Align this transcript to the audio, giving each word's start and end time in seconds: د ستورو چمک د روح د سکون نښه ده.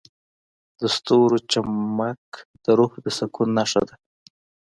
د 0.79 0.81
ستورو 0.95 1.37
چمک 1.51 2.21
د 2.63 2.65
روح 2.79 2.91
د 3.03 3.05
سکون 3.17 3.49
نښه 3.57 3.81
ده. 3.87 3.95